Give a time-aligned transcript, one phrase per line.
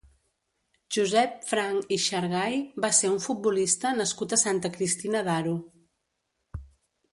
[0.95, 2.57] Josep Franch i Xargay
[2.87, 5.55] va ser un futbolista nascut a Santa Cristina d'Aro.